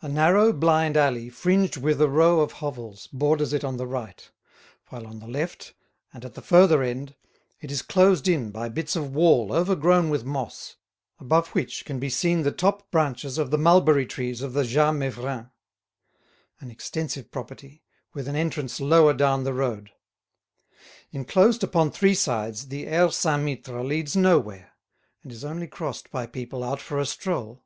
[0.00, 4.28] A narrow blind alley fringed with a row of hovels borders it on the right;
[4.88, 5.72] while on the left,
[6.12, 7.14] and at the further end,
[7.60, 10.74] it is closed in by bits of wall overgrown with moss,
[11.20, 14.92] above which can be seen the top branches of the mulberry trees of the Jas
[14.96, 15.50] Meiffren—an
[16.68, 17.84] extensive property
[18.14, 19.92] with an entrance lower down the road.
[21.12, 24.72] Enclosed upon three sides, the Aire Saint Mittre leads nowhere,
[25.22, 27.62] and is only crossed by people out for a stroll.